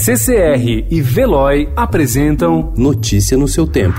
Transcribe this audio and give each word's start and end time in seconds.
CCR 0.00 0.86
e 0.88 1.02
Veloy 1.02 1.68
apresentam 1.74 2.72
Notícia 2.76 3.36
no 3.36 3.48
seu 3.48 3.66
tempo. 3.66 3.98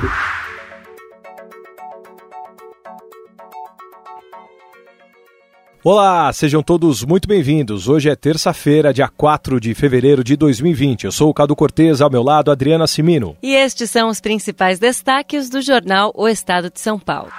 Olá, 5.84 6.32
sejam 6.32 6.64
todos 6.64 7.04
muito 7.04 7.28
bem-vindos. 7.28 7.90
Hoje 7.90 8.10
é 8.10 8.16
terça-feira, 8.16 8.94
dia 8.94 9.10
4 9.10 9.60
de 9.60 9.76
fevereiro 9.76 10.24
de 10.24 10.38
2020. 10.38 11.04
Eu 11.04 11.12
sou 11.12 11.30
o 11.30 11.34
Cado 11.34 11.54
Cortez, 11.54 12.00
ao 12.00 12.10
meu 12.10 12.24
lado, 12.24 12.50
Adriana 12.50 12.88
Simino. 12.88 13.36
E 13.44 13.54
estes 13.54 13.92
são 13.92 14.08
os 14.08 14.22
principais 14.22 14.80
destaques 14.80 15.50
do 15.50 15.62
jornal 15.62 16.14
O 16.16 16.30
Estado 16.30 16.72
de 16.72 16.80
São 16.80 16.98
Paulo. 16.98 17.30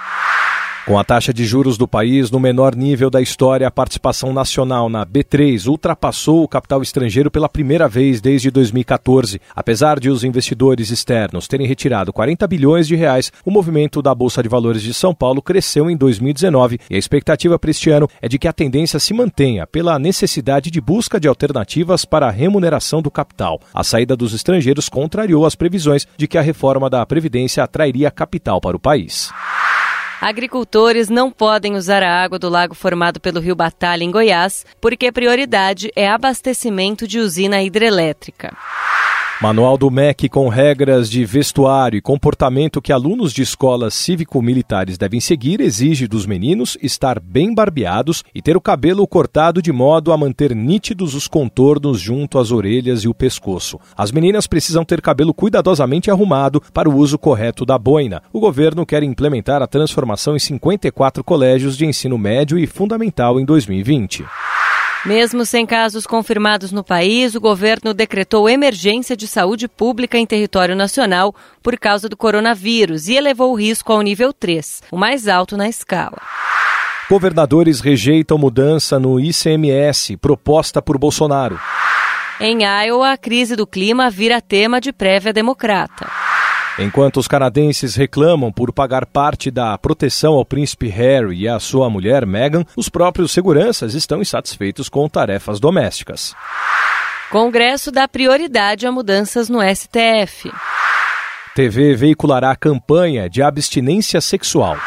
Com 0.87 0.97
a 0.97 1.03
taxa 1.03 1.31
de 1.31 1.45
juros 1.45 1.77
do 1.77 1.87
país 1.87 2.31
no 2.31 2.39
menor 2.39 2.75
nível 2.75 3.11
da 3.11 3.21
história, 3.21 3.67
a 3.67 3.71
participação 3.71 4.33
nacional 4.33 4.89
na 4.89 5.05
B3 5.05 5.67
ultrapassou 5.67 6.43
o 6.43 6.47
capital 6.47 6.81
estrangeiro 6.81 7.29
pela 7.29 7.47
primeira 7.47 7.87
vez 7.87 8.19
desde 8.19 8.49
2014. 8.49 9.39
Apesar 9.55 9.99
de 9.99 10.09
os 10.09 10.23
investidores 10.23 10.89
externos 10.89 11.47
terem 11.47 11.67
retirado 11.67 12.11
40 12.11 12.47
bilhões 12.47 12.87
de 12.87 12.95
reais, 12.95 13.31
o 13.45 13.51
movimento 13.51 14.01
da 14.01 14.15
Bolsa 14.15 14.41
de 14.41 14.49
Valores 14.49 14.81
de 14.81 14.91
São 14.91 15.13
Paulo 15.13 15.39
cresceu 15.39 15.87
em 15.87 15.95
2019 15.95 16.79
e 16.89 16.95
a 16.95 16.97
expectativa 16.97 17.59
para 17.59 17.69
este 17.69 17.91
ano 17.91 18.09
é 18.19 18.27
de 18.27 18.39
que 18.39 18.47
a 18.47 18.53
tendência 18.53 18.99
se 18.99 19.13
mantenha 19.13 19.67
pela 19.67 19.99
necessidade 19.99 20.71
de 20.71 20.81
busca 20.81 21.19
de 21.19 21.27
alternativas 21.27 22.05
para 22.05 22.27
a 22.27 22.31
remuneração 22.31 23.03
do 23.03 23.11
capital. 23.11 23.61
A 23.71 23.83
saída 23.83 24.15
dos 24.15 24.33
estrangeiros 24.33 24.89
contrariou 24.89 25.45
as 25.45 25.53
previsões 25.53 26.07
de 26.17 26.27
que 26.27 26.39
a 26.39 26.41
reforma 26.41 26.89
da 26.89 27.05
Previdência 27.05 27.63
atrairia 27.63 28.09
capital 28.09 28.59
para 28.59 28.75
o 28.75 28.79
país. 28.79 29.29
Agricultores 30.21 31.09
não 31.09 31.31
podem 31.31 31.75
usar 31.75 32.03
a 32.03 32.23
água 32.23 32.37
do 32.37 32.47
lago 32.47 32.75
formado 32.75 33.19
pelo 33.19 33.39
rio 33.39 33.55
Batalha, 33.55 34.03
em 34.03 34.11
Goiás, 34.11 34.63
porque 34.79 35.07
a 35.07 35.11
prioridade 35.11 35.91
é 35.95 36.07
abastecimento 36.07 37.07
de 37.07 37.17
usina 37.17 37.63
hidrelétrica. 37.63 38.55
Manual 39.41 39.75
do 39.75 39.89
MEC 39.89 40.29
com 40.29 40.49
regras 40.49 41.09
de 41.09 41.25
vestuário 41.25 41.97
e 41.97 42.01
comportamento 42.01 42.79
que 42.79 42.93
alunos 42.93 43.33
de 43.33 43.41
escolas 43.41 43.95
cívico-militares 43.95 44.99
devem 44.99 45.19
seguir 45.19 45.59
exige 45.61 46.07
dos 46.07 46.27
meninos 46.27 46.77
estar 46.79 47.19
bem 47.19 47.51
barbeados 47.51 48.23
e 48.35 48.41
ter 48.41 48.55
o 48.55 48.61
cabelo 48.61 49.07
cortado 49.07 49.59
de 49.59 49.71
modo 49.71 50.13
a 50.13 50.17
manter 50.17 50.55
nítidos 50.55 51.15
os 51.15 51.27
contornos 51.27 51.99
junto 51.99 52.37
às 52.37 52.51
orelhas 52.51 53.03
e 53.03 53.07
o 53.07 53.15
pescoço. 53.15 53.79
As 53.97 54.11
meninas 54.11 54.45
precisam 54.45 54.85
ter 54.85 55.01
cabelo 55.01 55.33
cuidadosamente 55.33 56.11
arrumado 56.11 56.61
para 56.71 56.87
o 56.87 56.95
uso 56.95 57.17
correto 57.17 57.65
da 57.65 57.79
boina. 57.79 58.21
O 58.31 58.39
governo 58.39 58.85
quer 58.85 59.01
implementar 59.01 59.63
a 59.63 59.67
transformação 59.67 60.35
em 60.35 60.39
54 60.39 61.23
colégios 61.23 61.75
de 61.75 61.87
ensino 61.87 62.15
médio 62.15 62.59
e 62.59 62.67
fundamental 62.67 63.39
em 63.39 63.45
2020. 63.45 64.23
Mesmo 65.03 65.45
sem 65.45 65.65
casos 65.65 66.05
confirmados 66.05 66.71
no 66.71 66.83
país, 66.83 67.33
o 67.33 67.41
governo 67.41 67.91
decretou 67.91 68.47
emergência 68.47 69.17
de 69.17 69.27
saúde 69.27 69.67
pública 69.67 70.15
em 70.15 70.27
território 70.27 70.75
nacional 70.75 71.33
por 71.63 71.75
causa 71.79 72.07
do 72.07 72.15
coronavírus 72.15 73.07
e 73.07 73.15
elevou 73.15 73.51
o 73.51 73.55
risco 73.55 73.91
ao 73.91 74.01
nível 74.03 74.31
3, 74.31 74.83
o 74.91 74.97
mais 74.97 75.27
alto 75.27 75.57
na 75.57 75.67
escala. 75.67 76.21
Governadores 77.09 77.79
rejeitam 77.79 78.37
mudança 78.37 78.99
no 78.99 79.19
ICMS 79.19 80.17
proposta 80.17 80.83
por 80.83 80.99
Bolsonaro. 80.99 81.59
Em 82.39 82.59
Iowa, 82.63 83.11
a 83.11 83.17
crise 83.17 83.55
do 83.55 83.65
clima 83.65 84.09
vira 84.09 84.39
tema 84.39 84.79
de 84.79 84.93
prévia 84.93 85.33
democrata. 85.33 86.07
Enquanto 86.81 87.17
os 87.17 87.27
canadenses 87.27 87.95
reclamam 87.95 88.51
por 88.51 88.73
pagar 88.73 89.05
parte 89.05 89.51
da 89.51 89.77
proteção 89.77 90.33
ao 90.33 90.43
príncipe 90.43 90.87
Harry 90.87 91.41
e 91.41 91.47
à 91.47 91.59
sua 91.59 91.89
mulher 91.91 92.25
Meghan, 92.25 92.65
os 92.75 92.89
próprios 92.89 93.31
seguranças 93.31 93.93
estão 93.93 94.19
insatisfeitos 94.19 94.89
com 94.89 95.07
tarefas 95.07 95.59
domésticas. 95.59 96.35
Congresso 97.29 97.91
dá 97.91 98.07
prioridade 98.07 98.87
a 98.87 98.91
mudanças 98.91 99.47
no 99.47 99.59
STF. 99.61 100.51
TV 101.55 101.95
veiculará 101.95 102.55
campanha 102.55 103.29
de 103.29 103.43
abstinência 103.43 104.19
sexual. 104.19 104.77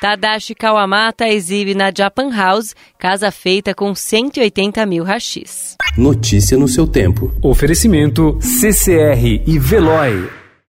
Tadashi 0.00 0.54
Kawamata 0.54 1.26
exibe 1.28 1.74
na 1.74 1.90
Japan 1.96 2.30
House 2.30 2.74
casa 2.98 3.30
feita 3.30 3.74
com 3.74 3.94
180 3.94 4.84
mil 4.84 5.02
rachis. 5.02 5.76
Notícia 5.96 6.58
no 6.58 6.68
seu 6.68 6.86
tempo. 6.86 7.32
Oferecimento 7.42 8.38
CCR 8.42 9.42
e 9.46 9.58
Veloy. 9.58 10.45